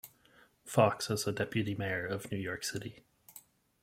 Fox 0.65 1.11
as 1.11 1.27
a 1.27 1.31
deputy 1.31 1.75
mayor 1.75 2.07
of 2.07 2.31
New 2.31 2.37
York 2.39 2.63
City. 2.63 3.03